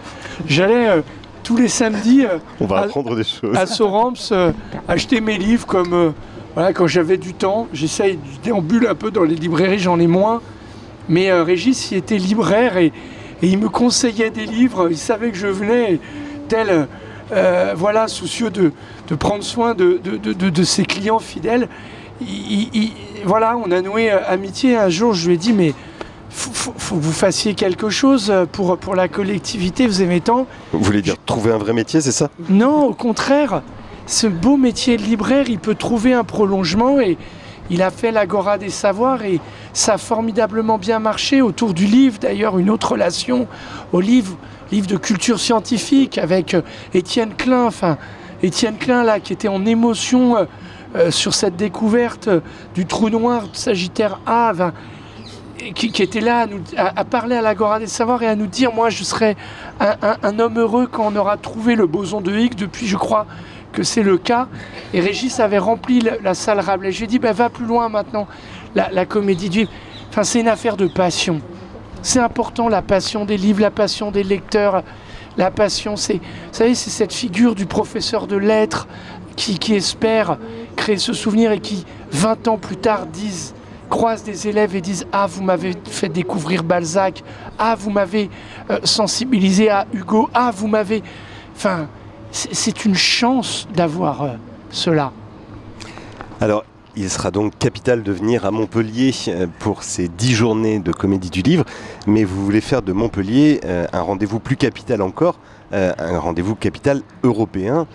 J'allais 0.47 0.89
euh, 0.89 1.03
tous 1.43 1.57
les 1.57 1.69
samedis 1.69 2.25
euh, 2.25 2.39
On 2.61 2.67
va 2.67 2.81
apprendre 2.81 3.15
des 3.15 3.25
choses. 3.25 3.57
à 3.57 3.67
Sorams 3.67 4.15
acheter 4.89 5.21
mes 5.21 5.39
livres 5.39 5.67
comme 5.67 6.15
voilà, 6.55 6.75
quand 6.75 6.87
j'avais 6.87 7.17
du 7.17 7.33
temps, 7.33 7.67
j'essaye, 7.73 8.17
de 8.17 8.43
déambule 8.43 8.87
un 8.87 8.95
peu 8.95 9.11
dans 9.11 9.23
les 9.23 9.35
librairies, 9.35 9.79
j'en 9.79 9.99
ai 9.99 10.07
moins. 10.07 10.43
Mais 11.09 11.31
euh, 11.31 11.43
Régis, 11.43 11.91
il 11.91 11.99
était 11.99 12.19
libraire 12.19 12.77
et, 12.77 12.93
il 13.43 13.59
me 13.59 13.69
conseillait 13.69 14.31
des 14.31 14.47
livres. 14.47 14.89
Il 14.89 14.97
savait 14.97 15.31
que 15.31 15.37
je 15.37 15.49
venais, 15.49 15.99
tel, 16.49 16.87
euh, 17.33 17.75
voilà, 17.77 18.07
soucieux 18.07 18.51
de, 18.51 18.73
prendre 19.17 19.43
soin 19.43 19.75
de, 19.75 20.63
ses 20.63 20.85
clients 20.85 21.19
fidèles. 21.19 21.69
voilà, 23.25 23.57
on 23.57 23.71
a 23.73 23.83
noué 23.83 24.13
euh, 24.13 24.19
amitié. 24.29 24.77
Un 24.77 24.91
jour, 24.91 25.13
je 25.13 25.27
lui 25.27 25.35
ai 25.35 25.39
dit, 25.39 25.53
mais 25.53 25.75
faut, 26.31 26.53
faut, 26.53 26.97
que 26.97 27.03
vous 27.03 27.13
fassiez 27.13 27.55
quelque 27.55 27.91
chose 27.91 28.33
pour, 28.53 28.79
pour 28.79 28.95
la 28.95 29.09
collectivité, 29.09 29.89
vous 29.89 30.03
aimez 30.03 30.21
tant. 30.21 30.47
Vous 30.73 30.85
voulez 30.85 31.03
dire 31.03 31.17
trouver 31.27 31.51
un 31.51 31.59
vrai 31.59 31.73
métier, 31.73 32.01
c'est 32.01 32.13
ça? 32.13 32.31
Non, 32.49 32.85
au 32.85 32.95
contraire 32.95 33.63
ce 34.07 34.27
beau 34.27 34.57
métier 34.57 34.97
de 34.97 35.03
libraire, 35.03 35.49
il 35.49 35.59
peut 35.59 35.75
trouver 35.75 36.13
un 36.13 36.25
prolongement 36.25 37.01
et, 37.01 37.17
Il 37.71 37.81
a 37.81 37.91
fait 37.91 38.11
l'Agora 38.11 38.59
des 38.59 38.69
Savoirs 38.69 39.23
et 39.25 39.41
ça 39.73 39.95
a 39.95 39.99
formidablement 39.99 40.79
bien 40.79 40.99
marché 40.99 41.43
autour 41.43 41.75
du 41.75 41.87
livre. 41.87 42.19
D'ailleurs, 42.21 42.59
une 42.59 42.71
autre 42.71 42.93
relation 42.93 43.47
au 43.93 44.01
livre, 44.01 44.37
livre 44.71 44.87
de 44.87 44.97
culture 44.97 45.39
scientifique 45.39 46.19
avec 46.19 46.55
euh, 46.55 46.63
Étienne 46.95 47.35
Klein. 47.35 47.67
Enfin, 47.67 47.97
Étienne 48.43 48.77
Klein, 48.77 49.05
là, 49.05 49.21
qui 49.21 49.33
était 49.33 49.49
en 49.49 49.65
émotion 49.65 50.37
euh, 50.37 50.45
euh, 50.97 51.11
sur 51.11 51.33
cette 51.35 51.57
découverte 51.57 52.29
du 52.75 52.87
trou 52.87 53.09
noir 53.09 53.49
de 53.49 53.57
Sagittaire 53.57 54.21
A. 54.27 54.53
qui, 55.75 56.03
était 56.03 56.21
là 56.21 56.47
à, 56.77 57.05
parler 57.05 57.37
à 57.37 57.41
l'Agora 57.41 57.79
des 57.79 57.87
Savoirs 57.87 58.23
et 58.23 58.29
à 58.29 58.37
nous 58.37 58.47
dire 58.47 58.73
Moi, 58.75 58.91
je 58.91 59.05
serai 59.05 59.37
un, 59.81 59.97
un 60.23 60.39
homme 60.39 60.59
heureux 60.59 60.87
quand 60.91 61.11
on 61.11 61.17
aura 61.17 61.39
trouvé 61.39 61.77
le 61.77 61.87
boson 61.87 62.21
de 62.21 62.37
Higgs. 62.37 62.57
Depuis, 62.57 62.87
je 62.87 62.99
crois, 62.99 63.27
que 63.73 63.83
c'est 63.83 64.03
le 64.03 64.19
cas. 64.19 64.47
Et 64.95 65.01
Régis 65.01 65.41
avait 65.41 65.59
rempli 65.59 66.07
la, 66.23 66.35
salle 66.35 66.61
Rabelais. 66.61 66.93
J'ai 66.93 67.07
dit, 67.07 67.19
ben, 67.19 67.33
va 67.33 67.49
plus 67.51 67.65
loin 67.65 67.89
maintenant, 67.89 68.29
la, 68.75 69.07
comédie 69.07 69.49
du. 69.49 69.69
Enfin, 70.11 70.25
c'est 70.25 70.41
une 70.41 70.49
affaire 70.49 70.77
de 70.77 70.87
passion. 70.87 71.41
C'est 72.03 72.19
important, 72.19 72.69
la 72.69 72.83
passion 72.83 73.25
des 73.25 73.37
livres, 73.37 73.61
la 73.61 73.71
passion 73.71 74.11
des 74.11 74.25
lecteurs. 74.25 74.83
La 75.39 75.51
passion, 75.51 75.97
c'est, 75.97 76.21
savez, 76.51 76.75
c'est 76.75 76.91
cette 76.91 77.13
figure 77.13 77.55
du 77.55 77.65
professeur 77.65 78.27
de 78.27 78.37
lettres 78.37 78.87
qui, 79.35 79.75
espère 79.75 80.37
créer 80.77 80.99
ce 80.99 81.15
souvenir 81.15 81.53
et 81.53 81.61
qui, 81.61 81.87
20 82.11 82.49
ans 82.49 82.59
plus 82.59 82.77
tard, 82.77 83.07
disent, 83.07 83.55
des 84.25 84.49
élèves 84.49 84.75
et 84.75 84.81
disent 84.81 85.07
Ah, 85.13 85.27
vous 85.27 85.43
m'avez 85.43 85.75
fait 85.87 86.09
découvrir 86.09 86.65
Balzac. 86.65 87.23
Ah, 87.59 87.75
vous 87.79 87.91
m'avez 87.91 88.31
euh, 88.71 88.79
sensibilisé 88.85 89.69
à 89.69 89.87
Hugo. 89.93 90.31
Ah, 90.33 90.51
vous 90.55 90.67
m'avez. 90.67 91.03
Enfin, 91.55 91.89
c'est 92.31 92.85
une 92.85 92.95
chance 92.95 93.69
d'avoir 93.75 94.23
euh, 94.23 94.31
cela. 94.71 95.13
Alors, 96.41 96.65
il 96.97 97.11
sera 97.11 97.31
donc 97.31 97.59
capital 97.59 98.03
de 98.03 98.13
venir 98.13 98.45
à 98.45 98.51
Montpellier 98.51 99.13
euh, 99.29 99.47
pour 99.59 99.83
ces 99.83 100.09
dix 100.09 100.35
journées 100.35 100.79
de 100.79 100.93
comédie 100.93 101.31
du 101.31 101.43
livre, 101.43 101.65
mais 102.07 102.25
vous 102.25 102.45
voulez 102.45 102.61
faire 102.61 102.83
de 102.83 102.93
Montpellier 102.93 103.61
euh, 103.65 103.87
un 103.93 104.01
rendez-vous 104.03 104.41
plus 104.41 104.57
capital 104.57 105.03
encore, 105.03 105.37
un 105.75 106.19
rendez-vous 106.19 106.55
capital 106.55 107.01
européen 107.23 107.87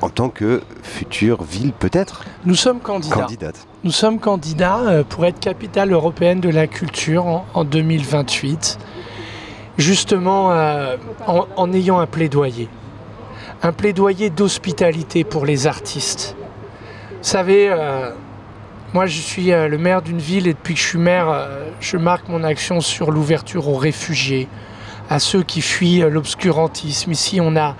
en 0.00 0.08
tant 0.10 0.28
que 0.28 0.62
future 0.84 1.42
ville 1.42 1.72
peut-être? 1.72 2.24
Nous 2.44 2.54
sommes 2.54 2.78
candidats. 2.78 3.26
Nous 3.82 3.90
sommes 3.90 4.20
candidats 4.20 5.02
pour 5.08 5.26
être 5.26 5.40
capitale 5.40 5.92
européenne 5.92 6.38
de 6.38 6.48
la 6.48 6.68
culture 6.68 7.42
en, 7.52 7.64
2028, 7.64 8.78
justement 9.76 10.52
en 11.26 11.72
ayant 11.72 11.98
un 11.98 12.06
plaidoyer 12.06 12.68
un 13.62 13.72
plaidoyer 13.72 14.30
d'hospitalité 14.30 15.24
pour 15.24 15.44
les 15.44 15.66
artistes. 15.66 16.36
Vous 17.20 17.28
savez, 17.28 17.68
euh, 17.68 18.12
moi 18.94 19.04
je 19.04 19.20
suis 19.20 19.52
euh, 19.52 19.68
le 19.68 19.76
maire 19.76 20.00
d'une 20.00 20.20
ville 20.20 20.46
et 20.48 20.54
depuis 20.54 20.72
que 20.72 20.80
je 20.80 20.86
suis 20.86 20.98
maire, 20.98 21.28
euh, 21.28 21.68
je 21.78 21.98
marque 21.98 22.30
mon 22.30 22.42
action 22.42 22.80
sur 22.80 23.10
l'ouverture 23.10 23.68
aux 23.68 23.76
réfugiés, 23.76 24.48
à 25.10 25.18
ceux 25.18 25.42
qui 25.42 25.60
fuient 25.60 26.00
l'obscurantisme. 26.00 27.12
Ici, 27.12 27.38
on 27.42 27.56
a, 27.56 27.76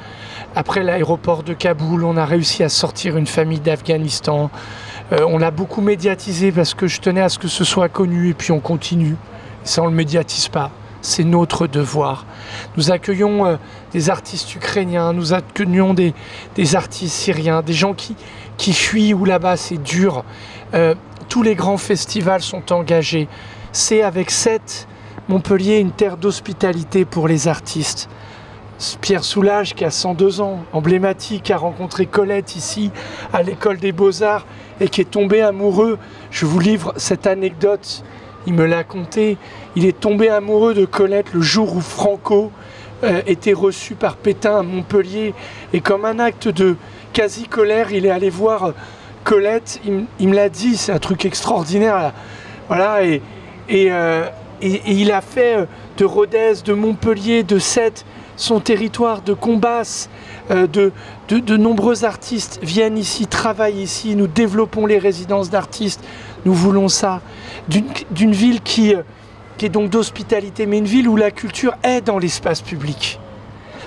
après 0.54 0.82
l'aéroport 0.82 1.42
de 1.42 1.54
Kaboul, 1.54 2.04
on 2.04 2.18
a 2.18 2.26
réussi 2.26 2.62
à 2.62 2.68
sortir 2.68 3.16
une 3.16 3.26
famille 3.26 3.60
d'Afghanistan. 3.60 4.50
on 5.10 5.38
l'a 5.38 5.50
beaucoup 5.50 5.80
médiatisé 5.80 6.52
parce 6.52 6.74
que 6.74 6.86
je 6.86 7.00
tenais 7.00 7.22
à 7.22 7.30
ce 7.30 7.38
que 7.38 7.48
ce 7.48 7.64
soit 7.64 7.88
connu 7.88 8.28
et 8.28 8.34
puis 8.34 8.52
on 8.52 8.60
continue. 8.60 9.16
Ça, 9.64 9.80
on 9.80 9.86
ne 9.86 9.90
le 9.90 9.96
médiatise 9.96 10.48
pas 10.48 10.70
c'est 11.02 11.24
notre 11.24 11.66
devoir. 11.66 12.26
Nous 12.76 12.90
accueillons 12.90 13.46
euh, 13.46 13.56
des 13.92 14.10
artistes 14.10 14.54
ukrainiens, 14.54 15.12
nous 15.12 15.32
accueillons 15.32 15.94
des, 15.94 16.14
artistes 16.74 17.14
syriens, 17.14 17.62
des 17.62 17.72
gens 17.72 17.94
qui, 17.94 18.16
qui 18.56 18.72
fuient 18.72 19.14
où 19.14 19.24
là-bas 19.24 19.56
c'est 19.56 19.82
dur. 19.82 20.24
Euh, 20.74 20.94
tous 21.28 21.42
les 21.42 21.54
grands 21.54 21.78
festivals 21.78 22.42
sont 22.42 22.72
engagés. 22.72 23.28
C'est 23.72 24.02
avec 24.02 24.30
cette 24.30 24.86
Montpellier 25.28 25.78
une 25.78 25.92
terre 25.92 26.16
d'hospitalité 26.16 27.04
pour 27.04 27.28
les 27.28 27.46
artistes. 27.46 28.08
Pierre 29.00 29.22
Soulages, 29.22 29.74
qui 29.74 29.84
a 29.84 29.90
102 29.90 30.40
ans, 30.40 30.64
emblématique, 30.72 31.52
a 31.52 31.56
rencontré 31.56 32.06
Colette 32.06 32.56
ici 32.56 32.90
à 33.32 33.42
l'école 33.42 33.76
des 33.76 33.92
beaux-arts 33.92 34.44
et 34.80 34.88
qui 34.88 35.02
est 35.02 35.10
tombé 35.10 35.40
amoureux. 35.40 35.98
Je 36.32 36.46
vous 36.46 36.58
livre 36.58 36.94
cette 36.96 37.28
anecdote 37.28 38.02
il 38.46 38.54
me 38.54 38.64
l'a 38.64 38.84
conté, 38.84 39.36
il 39.76 39.86
est 39.86 39.98
tombé 39.98 40.28
amoureux 40.28 40.74
de 40.74 40.84
Colette 40.84 41.32
le 41.32 41.40
jour 41.40 41.76
où 41.76 41.80
Franco 41.80 42.50
euh, 43.02 43.22
était 43.26 43.52
reçu 43.52 43.94
par 43.94 44.16
Pétain 44.16 44.58
à 44.58 44.62
Montpellier. 44.62 45.32
Et 45.72 45.80
comme 45.80 46.04
un 46.04 46.18
acte 46.18 46.48
de 46.48 46.76
quasi-colère, 47.12 47.92
il 47.92 48.04
est 48.04 48.10
allé 48.10 48.30
voir 48.30 48.74
Colette. 49.24 49.80
Il, 50.18 50.28
me 50.28 50.34
l'a 50.34 50.48
dit, 50.48 50.76
c'est 50.76 50.92
un 50.92 50.98
truc 50.98 51.24
extraordinaire. 51.24 52.12
Voilà, 52.68 53.04
et, 53.04 53.22
euh, 53.70 54.26
et, 54.60 54.82
il 54.86 55.12
a 55.12 55.20
fait 55.20 55.56
euh, 55.56 55.66
de 55.96 56.04
Rodez, 56.04 56.54
de 56.64 56.72
Montpellier, 56.72 57.42
de 57.42 57.58
Sète, 57.58 58.04
son 58.36 58.60
territoire 58.60 59.22
de 59.22 59.34
Combas. 59.34 60.08
de, 60.50 60.92
de, 61.28 61.56
nombreux 61.56 62.04
artistes 62.04 62.58
viennent 62.62 62.98
ici, 62.98 63.26
travaillent 63.26 63.82
ici, 63.82 64.16
nous 64.16 64.26
développons 64.26 64.84
les 64.84 64.98
résidences 64.98 65.48
d'artistes, 65.48 66.02
nous 66.44 66.54
voulons 66.54 66.88
ça 66.88 67.20
d'une 67.68 68.32
ville 68.32 68.60
qui, 68.62 68.94
qui 69.60 69.68
donc 69.68 69.90
d'hospitalité, 69.90 70.64
mais 70.64 70.78
une 70.78 70.86
ville 70.86 71.06
où 71.06 71.16
la 71.16 71.30
culture 71.30 71.74
est 71.82 72.00
dans 72.00 72.18
l'espace 72.18 72.62
public. 72.62 73.20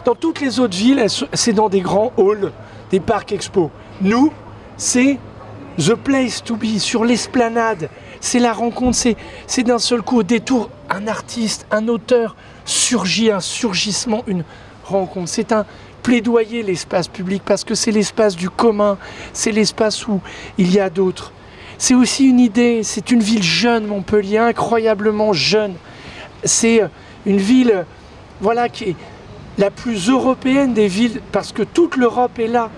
Dans 0.06 0.14
toutes 0.14 0.40
les 0.40 0.60
autres 0.60 0.78
villes, 0.78 1.04
c'est 1.34 1.54
dans 1.54 1.68
des 1.68 1.82
grands 1.82 2.14
halls, 2.16 2.52
des 2.92 3.00
parcs 3.00 3.32
expo. 3.32 3.72
Nous, 4.00 4.32
c'est 4.78 5.18
the 5.80 5.96
place 5.96 6.44
to 6.44 6.58
be, 6.58 6.78
sur 6.78 7.04
l'esplanade. 7.04 7.90
C'est 8.22 8.38
la 8.38 8.54
rencontre, 8.54 9.00
c'est 9.48 9.64
d'un 9.64 9.80
seul 9.80 10.04
coup, 10.04 10.20
au 10.20 10.24
détour, 10.24 10.70
un 10.92 11.08
artiste, 11.08 11.66
un 11.72 11.88
auteur 11.88 12.36
surgit, 12.66 13.32
un 13.32 13.40
surgissement, 13.40 14.24
une 14.28 14.44
rencontre. 14.84 15.30
C'est 15.30 15.52
un 15.52 15.66
plaidoyer, 16.04 16.62
l'espace 16.62 17.08
public, 17.08 17.42
parce 17.44 17.64
que 17.64 17.74
c'est 17.74 17.90
l'espace 17.90 18.36
du 18.36 18.52
commun, 18.52 19.00
c'est 19.34 19.52
l'espace 19.52 20.08
où 20.08 20.22
il 20.60 20.72
y 20.72 20.80
a 20.80 20.92
d'autres. 20.92 21.34
C'est 21.78 21.96
aussi 21.96 22.30
une 22.30 22.40
idée, 22.40 22.82
c'est 22.84 23.12
une 23.12 23.22
ville 23.22 23.44
jeune, 23.44 23.88
Montpellier, 23.88 24.38
incroyablement 24.38 25.34
jeune. 25.34 25.74
C'est 26.44 26.82
une 27.26 27.38
ville 27.38 27.86
voilà, 28.42 28.70
qui 28.70 28.84
est 28.86 28.96
la 29.58 29.72
plus 29.72 30.10
européenne 30.10 30.74
des 30.74 30.88
villes 30.88 31.22
parce 31.32 31.52
que 31.52 31.64
toute 31.64 31.98
l'Europe 31.98 32.40
est 32.40 32.48
là. 32.48 32.70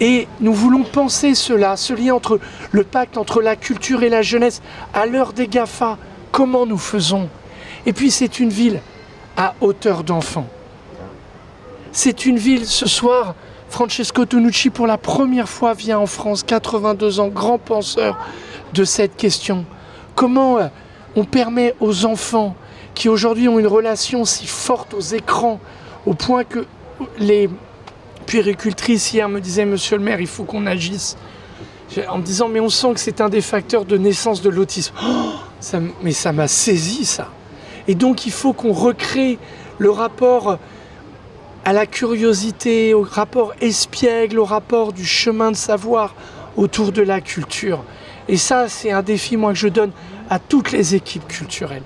Et 0.00 0.28
nous 0.40 0.54
voulons 0.54 0.82
penser 0.82 1.34
cela, 1.34 1.76
ce 1.76 1.92
lien 1.92 2.14
entre 2.14 2.40
le 2.72 2.84
pacte 2.84 3.18
entre 3.18 3.42
la 3.42 3.54
culture 3.54 4.02
et 4.02 4.08
la 4.08 4.22
jeunesse 4.22 4.62
à 4.94 5.04
l'heure 5.06 5.32
des 5.32 5.46
GAFA. 5.46 5.98
Comment 6.32 6.64
nous 6.64 6.78
faisons 6.78 7.28
Et 7.84 7.92
puis 7.92 8.10
c'est 8.10 8.40
une 8.40 8.48
ville 8.48 8.80
à 9.36 9.54
hauteur 9.60 10.04
d'enfant. 10.04 10.46
C'est 11.92 12.24
une 12.24 12.38
ville 12.38 12.66
ce 12.66 12.88
soir, 12.88 13.34
Francesco 13.70 14.26
Tonucci, 14.26 14.68
pour 14.68 14.88
la 14.88 14.98
première 14.98 15.48
fois, 15.48 15.74
vient 15.74 16.00
en 16.00 16.06
France, 16.06 16.42
82 16.42 17.20
ans, 17.20 17.28
grand 17.28 17.56
penseur 17.56 18.18
de 18.74 18.82
cette 18.82 19.16
question. 19.16 19.64
Comment 20.16 20.58
euh, 20.58 20.66
on 21.14 21.24
permet 21.24 21.76
aux 21.78 22.04
enfants 22.04 22.56
qui 22.94 23.08
aujourd'hui 23.08 23.48
ont 23.48 23.60
une 23.60 23.68
relation 23.68 24.24
si 24.24 24.48
forte 24.48 24.92
aux 24.92 25.00
écrans, 25.00 25.60
au 26.04 26.14
point 26.14 26.42
que 26.42 26.66
les 27.18 27.48
puéricultrices 28.26 29.12
hier 29.12 29.28
me 29.28 29.40
disaient, 29.40 29.66
Monsieur 29.66 29.96
le 29.96 30.02
maire, 30.02 30.20
il 30.20 30.26
faut 30.26 30.44
qu'on 30.44 30.66
agisse. 30.66 31.16
En 32.08 32.18
me 32.18 32.22
disant, 32.22 32.48
mais 32.48 32.60
on 32.60 32.68
sent 32.68 32.94
que 32.94 33.00
c'est 33.00 33.20
un 33.20 33.28
des 33.28 33.40
facteurs 33.40 33.84
de 33.84 33.96
naissance 33.96 34.42
de 34.42 34.50
l'autisme. 34.50 34.94
Oh, 35.02 35.32
mais 36.02 36.12
ça 36.12 36.32
m'a 36.32 36.48
saisi, 36.48 37.04
ça. 37.04 37.28
Et 37.86 37.94
donc, 37.94 38.26
il 38.26 38.32
faut 38.32 38.52
qu'on 38.52 38.72
recrée 38.72 39.38
le 39.78 39.90
rapport 39.90 40.58
à 41.64 41.72
la 41.72 41.86
curiosité, 41.86 42.94
au 42.94 43.02
rapport 43.02 43.52
espiègle, 43.60 44.38
au 44.38 44.44
rapport 44.44 44.92
du 44.92 45.04
chemin 45.04 45.50
de 45.50 45.56
savoir 45.56 46.14
autour 46.56 46.92
de 46.92 47.02
la 47.02 47.20
culture. 47.20 47.84
Et 48.28 48.36
ça, 48.36 48.68
c'est 48.68 48.90
un 48.90 49.02
défi, 49.02 49.36
moi, 49.36 49.52
que 49.52 49.58
je 49.58 49.68
donne 49.68 49.92
à 50.28 50.38
toutes 50.38 50.72
les 50.72 50.94
équipes 50.94 51.26
culturelles. 51.26 51.82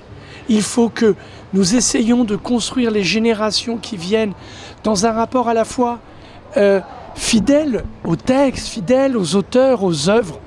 Il 0.49 0.63
faut 0.63 0.89
que 0.89 1.15
nous 1.53 1.75
essayions 1.75 2.25
de 2.25 2.37
construire 2.37 2.91
les 2.91 3.03
générations 3.03 3.79
qui 3.79 3.97
viennent 3.97 4.35
dans 4.83 5.07
un 5.07 5.13
rapport 5.13 5.49
à 5.49 5.55
la 5.55 5.65
fois 5.65 6.01
euh, 6.57 6.81
fidèle 7.15 7.85
au 8.05 8.17
texte, 8.17 8.69
fidèle 8.69 9.17
aux 9.17 9.37
auteurs, 9.37 9.83
aux 9.83 10.11
œuvres, 10.11 10.39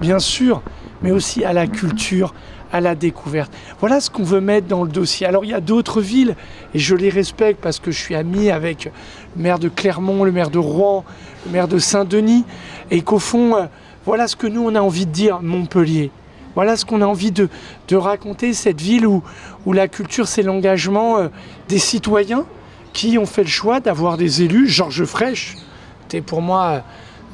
bien 0.00 0.18
sûr, 0.18 0.62
mais 1.02 1.12
aussi 1.12 1.44
à 1.44 1.52
la 1.52 1.66
culture, 1.66 2.34
à 2.74 2.80
la 2.80 2.96
découverte. 2.96 3.52
Voilà 3.78 4.00
ce 4.00 4.10
qu'on 4.10 4.24
veut 4.24 4.40
mettre 4.40 4.66
dans 4.66 4.82
le 4.82 4.90
dossier. 4.90 5.28
Alors 5.28 5.44
il 5.44 5.52
y 5.52 5.54
a 5.54 5.60
d'autres 5.60 6.00
villes, 6.00 6.34
et 6.74 6.80
je 6.80 6.96
les 6.96 7.08
respecte 7.08 7.60
parce 7.62 7.78
que 7.78 7.92
je 7.92 8.00
suis 8.00 8.16
ami 8.16 8.50
avec 8.50 8.90
le 9.36 9.42
maire 9.42 9.60
de 9.60 9.68
Clermont, 9.68 10.24
le 10.24 10.32
maire 10.32 10.50
de 10.50 10.58
Rouen, 10.58 11.04
le 11.46 11.52
maire 11.52 11.68
de 11.68 11.78
Saint-Denis, 11.78 12.44
et 12.90 13.02
qu'au 13.02 13.20
fond, 13.20 13.54
euh, 13.54 13.66
voilà 14.04 14.26
ce 14.26 14.34
que 14.34 14.48
nous, 14.48 14.60
on 14.60 14.74
a 14.74 14.80
envie 14.80 15.06
de 15.06 15.12
dire, 15.12 15.40
Montpellier. 15.40 16.10
Voilà 16.56 16.76
ce 16.76 16.84
qu'on 16.84 17.00
a 17.00 17.06
envie 17.06 17.30
de, 17.30 17.48
raconter, 17.92 18.52
cette 18.52 18.80
ville 18.80 19.06
où, 19.06 19.22
où 19.66 19.72
la 19.72 19.86
culture, 19.86 20.26
c'est 20.26 20.42
l'engagement 20.42 21.18
euh, 21.18 21.28
des 21.68 21.78
citoyens 21.78 22.44
qui 22.92 23.18
ont 23.18 23.26
fait 23.26 23.44
le 23.44 23.48
choix 23.48 23.78
d'avoir 23.78 24.16
des 24.16 24.42
élus. 24.42 24.68
Georges 24.68 25.04
Frêche, 25.04 25.54
c'était 26.02 26.22
pour 26.22 26.42
moi 26.42 26.82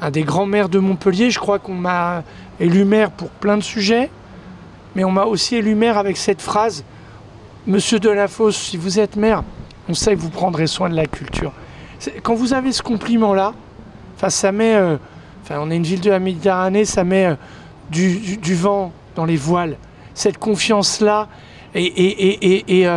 un 0.01 0.11
des 0.11 0.21
grands 0.21 0.45
maires 0.45 0.69
de 0.69 0.77
Montpellier. 0.77 1.31
Je 1.31 1.39
crois 1.39 1.57
qu'on 1.57 1.73
m'a 1.73 2.23
élu 2.59 2.85
maire 2.85 3.09
pour 3.09 3.29
plein 3.29 3.57
de 3.57 3.63
sujets, 3.63 4.11
mais 4.95 5.03
on 5.03 5.11
m'a 5.11 5.25
aussi 5.25 5.55
élu 5.55 5.75
maire 5.75 5.97
avec 5.97 6.17
cette 6.17 6.41
phrase 6.41 6.83
Monsieur 7.67 7.99
Delafosse, 7.99 8.57
si 8.57 8.77
vous 8.77 8.99
êtes 8.99 9.15
maire, 9.15 9.43
on 9.87 9.93
sait 9.93 10.15
que 10.15 10.19
vous 10.19 10.31
prendrez 10.31 10.65
soin 10.65 10.89
de 10.89 10.95
la 10.95 11.05
culture. 11.05 11.51
Quand 12.23 12.33
vous 12.33 12.53
avez 12.53 12.71
ce 12.71 12.81
compliment-là, 12.81 13.53
ça 14.29 14.51
met. 14.51 14.75
Euh, 14.75 14.97
on 15.51 15.69
est 15.69 15.75
une 15.75 15.83
ville 15.83 16.01
de 16.01 16.09
la 16.09 16.19
Méditerranée, 16.19 16.85
ça 16.85 17.03
met 17.03 17.27
euh, 17.27 17.35
du, 17.91 18.55
vent 18.55 18.91
dans 19.15 19.25
les 19.25 19.35
voiles. 19.35 19.77
Cette 20.13 20.37
confiance-là. 20.37 21.27
Et, 21.75 22.87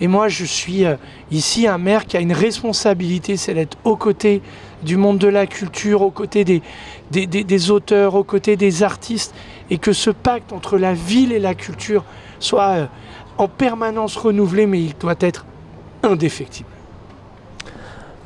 et, 0.00 0.08
moi, 0.08 0.28
je 0.28 0.44
suis 0.44 0.84
ici 1.30 1.66
un 1.66 1.78
maire 1.78 2.06
qui 2.06 2.16
a 2.16 2.20
une 2.20 2.32
responsabilité, 2.32 3.36
c'est 3.36 3.54
d'être 3.54 3.76
aux 3.84 3.96
côtés 3.96 4.40
du 4.82 4.96
monde 4.96 5.18
de 5.18 5.28
la 5.28 5.46
culture, 5.46 6.02
aux 6.02 6.10
côtés 6.10 6.44
des, 6.44 6.62
des, 7.10 7.70
auteurs, 7.70 8.14
aux 8.14 8.24
côtés 8.24 8.56
des 8.56 8.82
artistes, 8.82 9.34
et 9.68 9.78
que 9.78 9.92
ce 9.92 10.10
pacte 10.10 10.52
entre 10.52 10.78
la 10.78 10.94
ville 10.94 11.32
et 11.32 11.38
la 11.38 11.54
culture 11.54 12.04
soit 12.38 12.88
en 13.36 13.48
permanence 13.48 14.16
renouvelé, 14.16 14.66
mais 14.66 14.80
il 14.82 14.94
doit 14.98 15.16
être 15.20 15.44
indéfectible. 16.02 16.68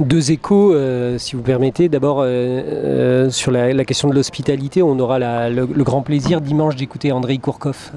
Deux 0.00 0.32
échos, 0.32 0.74
euh, 0.74 1.18
si 1.18 1.36
vous 1.36 1.42
permettez. 1.42 1.88
D'abord, 1.88 2.20
euh, 2.20 2.26
euh, 2.26 3.30
sur 3.30 3.52
la, 3.52 3.84
question 3.84 4.08
de 4.08 4.14
l'hospitalité, 4.14 4.82
on 4.82 4.98
aura 4.98 5.20
le, 5.50 5.66
grand 5.84 6.02
plaisir 6.02 6.40
dimanche 6.40 6.74
d'écouter 6.74 7.12
André 7.12 7.38
Kourkov. 7.38 7.92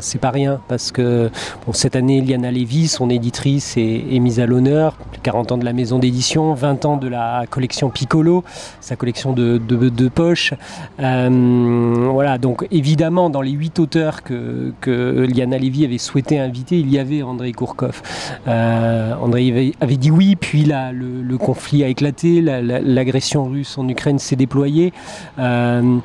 c'est 0.00 0.20
pas 0.20 0.30
rien, 0.30 0.60
parce 0.68 0.92
que 0.92 1.30
cette 1.72 1.96
année, 1.96 2.20
Liana 2.20 2.52
Lévy, 2.52 2.86
son 2.86 3.10
éditrice, 3.10 3.76
est, 3.76 4.20
mise 4.20 4.38
à 4.38 4.46
l'honneur. 4.46 4.96
40 5.24 5.52
ans 5.52 5.58
de 5.58 5.64
la 5.64 5.72
maison 5.72 5.98
d'édition, 5.98 6.54
20 6.54 6.84
ans 6.84 6.96
de 6.96 7.08
la 7.08 7.44
collection 7.50 7.90
Piccolo, 7.90 8.44
sa 8.80 8.94
collection 8.94 9.32
de, 9.32 9.58
de, 9.58 10.08
poches. 10.08 10.54
voilà, 10.98 12.38
donc 12.38 12.68
évidemment, 12.70 13.30
dans 13.30 13.42
les 13.42 13.50
huit 13.50 13.80
auteurs 13.80 14.22
que, 14.22 14.72
que 14.80 15.26
Liana 15.28 15.58
Lévy 15.58 15.84
avait 15.84 15.98
souhaité 15.98 16.38
inviter, 16.38 16.78
il 16.78 16.88
y 16.88 17.00
avait 17.00 17.22
André 17.22 17.50
Kourkov. 17.52 18.00
André 18.46 19.74
avait, 19.80 19.96
dit 19.96 20.10
oui, 20.12 20.36
puis 20.36 20.64
là, 20.64 20.92
le 20.92 21.31
le 21.31 21.31
conflit 21.38 21.84
a 21.84 21.88
éclaté, 21.88 22.40
l'agression 22.40 23.46
russe 23.46 23.78
en 23.78 23.88
Ukraine 23.88 24.18
s'est 24.18 24.36
déployée. 24.36 24.92
Euh, 25.38 25.98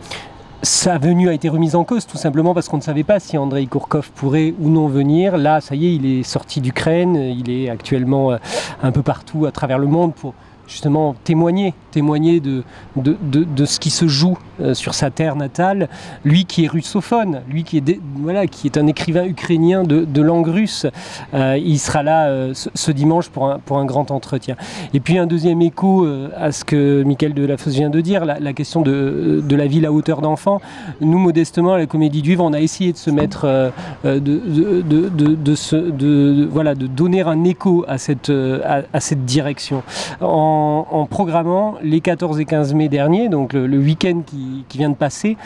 sa 0.63 0.97
venue 0.97 1.29
a 1.29 1.33
été 1.33 1.49
remise 1.49 1.75
en 1.75 1.83
cause 1.83 2.07
tout 2.07 2.17
simplement 2.17 2.53
parce 2.53 2.67
qu'on 2.67 2.77
ne 2.77 2.81
savait 2.81 3.03
pas 3.03 3.19
si 3.19 3.37
Andrei 3.37 3.67
Kourkov 3.67 4.09
pourrait 4.15 4.53
ou 4.59 4.69
non 4.69 4.87
venir. 4.87 5.37
Là, 5.37 5.61
ça 5.61 5.75
y 5.75 5.85
est, 5.85 5.95
il 5.95 6.05
est 6.05 6.23
sorti 6.23 6.61
d'Ukraine, 6.61 7.15
il 7.15 7.49
est 7.49 7.69
actuellement 7.69 8.31
euh, 8.31 8.37
un 8.81 8.91
peu 8.91 9.03
partout 9.03 9.45
à 9.45 9.51
travers 9.51 9.77
le 9.77 9.87
monde 9.87 10.13
pour 10.15 10.33
justement 10.67 11.15
témoigner, 11.23 11.73
témoigner 11.91 12.39
de, 12.39 12.63
de, 12.95 13.65
ce 13.65 13.79
qui 13.79 13.89
se 13.89 14.07
joue 14.07 14.37
euh, 14.59 14.73
sur 14.73 14.95
sa 14.95 15.11
terre 15.11 15.35
natale. 15.35 15.87
Lui 16.25 16.45
qui 16.45 16.65
est 16.65 16.67
russophone, 16.67 17.41
lui 17.49 17.63
qui 17.63 17.77
est, 17.77 17.99
voilà, 18.15 18.47
qui 18.47 18.67
est 18.67 18.77
un 18.77 18.87
écrivain 18.87 19.25
ukrainien 19.25 19.83
de, 19.83 20.21
langue 20.21 20.47
russe, 20.47 20.87
euh, 21.33 21.59
il 21.63 21.77
sera 21.77 22.01
là 22.01 22.27
euh, 22.27 22.53
ce, 22.53 22.91
dimanche 22.91 23.29
pour 23.29 23.49
un, 23.49 23.59
pour 23.59 23.77
un 23.77 23.85
grand 23.85 24.09
entretien. 24.09 24.55
Et 24.93 24.99
puis 24.99 25.19
un 25.19 25.27
deuxième 25.27 25.61
écho 25.61 26.07
à 26.35 26.51
ce 26.51 26.65
que 26.65 27.03
Michael 27.03 27.33
Delafosse 27.33 27.73
vient 27.73 27.89
de 27.89 28.01
dire, 28.01 28.25
la, 28.25 28.53
question 28.53 28.81
de, 28.81 29.43
la 29.49 29.67
ville 29.67 29.85
à 29.85 29.91
hauteur 29.91 30.21
d'enfant. 30.21 30.59
Nous, 31.01 31.19
modestement, 31.19 31.73
à 31.73 31.77
la 31.77 31.85
Comédie 31.85 32.21
du 32.21 32.29
Vivre, 32.29 32.43
on 32.43 32.53
a 32.53 32.59
essayé 32.59 32.93
de 32.93 32.97
se 32.97 33.11
mettre, 33.11 33.71
de, 34.03 34.19
de, 34.19 36.47
voilà, 36.49 36.75
de 36.75 36.87
donner 36.87 37.21
un 37.21 37.43
écho 37.43 37.85
à 37.87 37.97
cette, 37.97 38.31
à, 38.31 38.99
cette 38.99 39.25
direction. 39.25 39.83
En, 40.21 40.87
en, 40.89 41.05
programmant 41.05 41.75
les 41.83 42.01
14 42.01 42.39
et 42.39 42.45
15 42.45 42.73
mai 42.73 42.89
dernier, 42.89 43.29
donc 43.29 43.53
le, 43.53 43.77
week-end 43.77 44.21
qui, 44.25 44.46
vient 44.73 44.89
de 44.89 44.95
passer, 44.95 45.37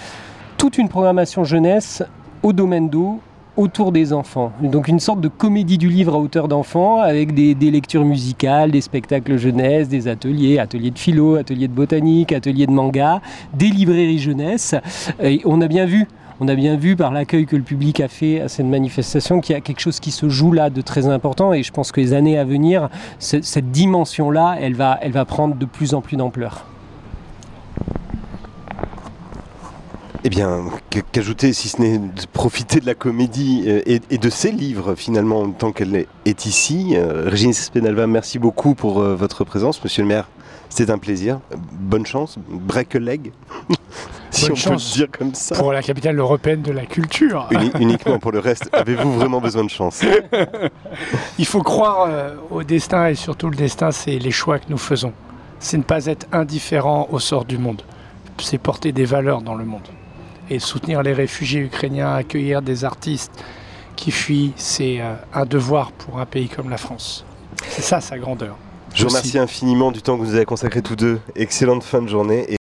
toute 0.58 0.78
une 0.78 0.90
programmation 0.90 1.44
jeunesse 1.44 2.04
au 2.44 2.54
domaine 2.54 2.90
d'eau 2.90 3.20
autour 3.58 3.92
des 3.92 4.14
enfants. 4.14 4.52
Donc 4.62 4.88
une 4.88 5.00
sorte 5.00 5.22
de 5.22 5.28
comédie 5.28 5.78
du 5.78 5.90
livre 5.90 6.16
à 6.16 6.20
hauteur 6.20 6.48
d'enfants 6.48 7.00
avec 7.00 7.34
des, 7.34 7.54
lectures 7.72 8.06
musicales, 8.06 8.72
des 8.72 8.82
spectacles 8.82 9.38
jeunesse, 9.38 9.90
des 9.90 10.08
ateliers, 10.08 10.58
ateliers 10.60 10.92
de 10.92 11.00
philo, 11.00 11.36
ateliers 11.36 11.68
de 11.68 11.74
botanique, 11.74 12.32
ateliers 12.32 12.68
de 12.68 12.72
manga, 12.72 13.22
des 13.54 13.68
librairies 13.68 14.20
jeunesse. 14.20 14.76
Et 15.22 15.42
on 15.46 15.62
a 15.62 15.68
bien 15.68 15.86
vu 15.86 16.08
on 16.44 16.48
a 16.48 16.56
bien 16.56 16.76
vu 16.76 16.96
par 16.96 17.12
l'accueil 17.12 17.46
que 17.46 17.56
le 17.56 17.62
public 17.62 18.00
a 18.00 18.08
fait 18.08 18.42
à 18.42 18.48
cette 18.48 18.66
manifestation 18.66 19.42
qu'il 19.42 19.54
y 19.54 19.58
a 19.58 19.62
quelque 19.62 19.80
chose 19.80 20.00
qui 20.00 20.10
se 20.10 20.28
joue 20.28 20.52
là 20.52 20.72
de 20.72 20.82
très 20.82 21.06
important 21.06 21.54
et 21.54 21.62
je 21.62 21.72
pense 21.72 21.92
que 21.92 22.02
les 22.02 22.14
années 22.14 22.40
à 22.40 22.44
venir, 22.44 22.90
cette 23.20 23.70
dimension-là, 23.70 24.58
elle 24.60 24.74
va, 24.74 24.98
elle 25.04 25.12
va 25.12 25.24
prendre 25.26 25.54
de 25.54 25.66
plus 25.66 25.94
en 25.94 26.02
plus 26.02 26.18
d'ampleur. 26.18 26.66
Eh 30.24 30.30
bien, 30.30 30.66
qu'ajouter 31.12 31.52
si 31.52 31.68
ce 31.68 31.82
n'est 31.82 31.98
de 31.98 32.26
profiter 32.32 32.80
de 32.80 32.86
la 32.86 32.94
comédie 32.94 33.64
euh, 33.68 33.82
et, 33.86 34.18
de 34.18 34.30
ses 34.30 34.52
livres 34.52 34.94
finalement 34.94 35.50
tant 35.50 35.72
qu'elle 35.72 36.06
est 36.26 36.46
ici. 36.46 36.94
Euh, 36.96 37.24
Régine 37.28 37.54
Spenalva, 37.54 38.06
merci 38.06 38.38
beaucoup 38.38 38.76
pour 38.76 39.02
euh, 39.02 39.16
votre 39.16 39.44
présence, 39.44 39.84
monsieur 39.84 40.04
le 40.04 40.10
maire. 40.10 40.28
C'était 40.72 40.92
un 40.92 41.00
plaisir. 41.00 41.40
Bonne 41.74 42.06
chance. 42.06 42.38
Break 42.48 42.96
a 42.96 43.00
leg. 43.00 43.34
si 44.32 44.52
on 44.52 44.56
peut 44.56 44.76
dire 44.76 45.08
comme 45.12 45.34
ça. 45.34 45.56
Pour 45.56 45.74
la 45.74 45.82
capitale 45.82 46.18
européenne 46.18 46.62
de 46.62 46.72
la 46.72 46.86
culture. 46.86 47.50
uniquement 47.80 48.20
pour 48.20 48.32
le 48.32 48.40
reste. 48.40 48.70
Avez-vous 48.72 49.12
vraiment 49.14 49.42
besoin 49.42 49.66
de 49.66 49.70
chance? 49.70 50.02
Il 51.38 51.46
faut 51.46 51.62
croire 51.62 52.08
euh, 52.08 52.36
au 52.50 52.64
destin 52.64 53.08
et 53.08 53.16
surtout 53.16 53.50
le 53.50 53.58
destin, 53.58 53.92
c'est 53.92 54.18
les 54.18 54.32
choix 54.32 54.60
que 54.60 54.66
nous 54.70 54.78
faisons. 54.78 55.12
C'est 55.60 55.78
ne 55.78 55.84
pas 55.84 56.06
être 56.06 56.26
indifférent 56.32 57.08
au 57.12 57.20
sort 57.20 57.44
du 57.44 57.58
monde. 57.58 57.82
C'est 58.38 58.58
porter 58.58 58.94
des 58.94 59.06
valeurs 59.06 59.42
dans 59.42 59.56
le 59.56 59.66
monde. 59.66 59.88
Et 60.54 60.60
soutenir 60.60 61.02
les 61.02 61.14
réfugiés 61.14 61.62
ukrainiens, 61.62 62.14
accueillir 62.14 62.62
des 62.62 62.84
artistes 62.84 63.32
qui 63.96 64.12
fuient, 64.12 64.52
c'est 64.58 65.00
euh, 65.00 65.14
un 65.34 65.46
devoir 65.46 65.94
pour 65.94 66.20
un 66.20 66.26
pays 66.26 66.50
comme 66.50 66.70
la 66.70 66.76
France. 66.76 67.24
C'est 67.70 67.82
ça 67.82 68.02
sa 68.02 68.20
grandeur. 68.20 68.58
Je 68.94 69.04
vous 69.04 69.08
remercie 69.08 69.40
infiniment 69.40 69.94
du 69.94 70.02
temps 70.02 70.18
que 70.18 70.24
vous 70.24 70.28
nous 70.28 70.36
avez 70.36 70.44
consacré 70.44 70.82
tous 70.82 70.98
deux. 70.98 71.22
Excellente 71.38 71.84
fin 71.84 72.02
de 72.02 72.10
journée. 72.10 72.58